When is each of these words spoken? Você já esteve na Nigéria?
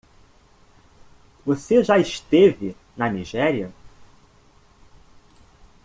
Você 1.45 1.83
já 1.83 1.99
esteve 1.99 2.75
na 2.97 3.07
Nigéria? 3.07 3.71